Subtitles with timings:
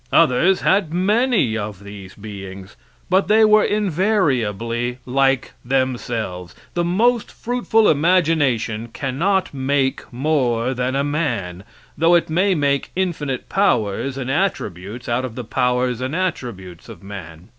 [0.11, 2.75] Others had many of these beings,
[3.07, 6.55] but they were invariably like themselves.
[6.73, 11.63] The most fruitful imagination cannot make more than a man,
[11.95, 17.03] though it may make infinite powers and attributes out of the powers and attributes of
[17.03, 17.49] man.